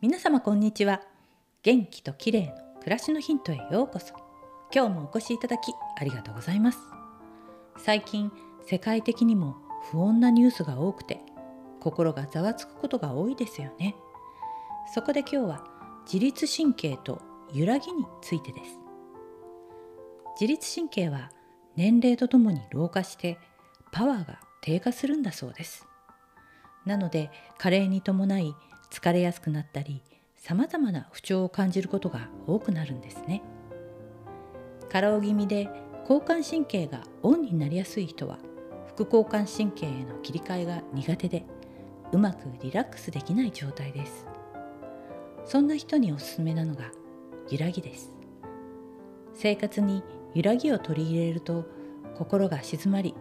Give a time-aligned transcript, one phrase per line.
[0.00, 1.00] 皆様こんにちは。
[1.64, 4.14] 元気と綺麗の暮らしのヒントへようこそ。
[4.72, 6.78] 今日もお越しいただきありがとうございます。
[7.78, 8.30] 最近
[8.64, 9.56] 世界的にも
[9.90, 11.20] 不穏なニュースが多くて
[11.80, 13.96] 心がざわつくことが多いですよね。
[14.94, 15.64] そこで今日は
[16.06, 17.20] 自律神経と
[17.52, 18.78] 揺らぎについてです。
[20.40, 21.32] 自律神経は
[21.74, 23.36] 年齢とともに老化して
[23.90, 25.88] パワーが低下するんだそうです。
[26.86, 28.54] なので加齢に伴い
[28.90, 30.02] 疲れやすくなったり
[30.36, 33.42] さまざまな不調を感じることが多くなるんですね。
[34.90, 35.68] 過労気味で
[36.02, 38.38] 交感神経がオンになりやすい人は
[38.86, 41.44] 副交感神経への切り替えが苦手で
[42.12, 44.26] うまくリラックスできない状態です。
[45.44, 46.90] そんな人におすすめなのが
[47.50, 48.10] 揺らぎです。
[49.34, 50.02] 生活に
[50.34, 51.66] 揺らぎを取り入れると
[52.16, 53.14] 心が静まり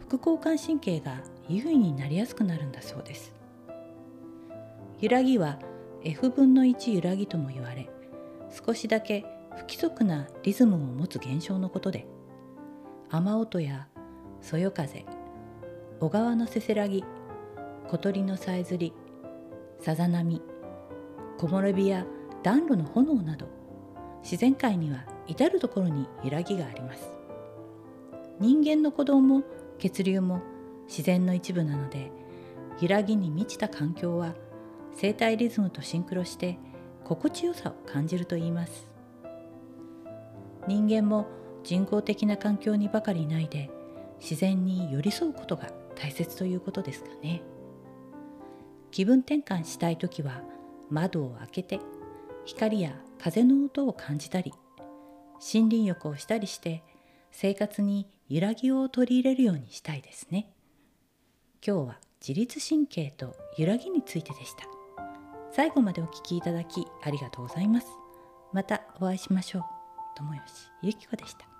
[0.00, 3.32] 副交感神経が優位になりやすくなるんだそうです。
[5.00, 5.58] 揺らぎは
[6.02, 7.88] F 分の1揺らぎとも言われ
[8.50, 9.24] 少しだけ
[9.56, 12.06] 不規則なリズムを持つ現象のことで
[13.10, 13.88] 雨音や
[14.40, 15.04] そよ風
[16.00, 17.04] 小川のせせらぎ
[17.88, 18.92] 小鳥のさえずり
[19.80, 20.42] さざ波
[21.38, 22.06] 木漏れ日や
[22.42, 23.48] 暖炉の炎など
[24.22, 27.14] 自然界には至る所に揺らぎがあります。
[28.40, 29.42] 人間の鼓動も
[29.78, 30.42] 血流も
[30.86, 32.10] 自然の一部なので
[32.80, 34.34] 揺らぎに満ちた環境は
[34.94, 36.58] 生体リズムとシンクロして
[37.04, 38.88] 心地よさを感じると言います。
[40.66, 41.26] 人間も
[41.62, 43.70] 人工的な環境にばかりないで
[44.20, 47.42] 自然に寄り添うことが大切ということですかね。
[48.90, 50.42] 気分転換したい時は
[50.88, 51.80] 窓を開けて
[52.44, 54.52] 光や風の音を感じたり
[55.52, 56.82] 森林浴をしたりして
[57.32, 60.48] 生活に揺らぎを取り入れるようにしたいですね。
[61.66, 64.73] 今日は自律神経と揺らぎについてでした。
[65.54, 67.86] 最後までお聴きいただきありがとうございます。
[68.52, 69.64] またお会いしましょう。
[70.16, 70.42] 友吉
[70.82, 71.53] ゆき子でした。